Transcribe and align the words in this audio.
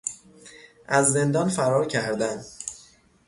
از 0.87 1.11
زندان 1.11 1.49
فرار 1.49 1.87
کردن 1.87 2.43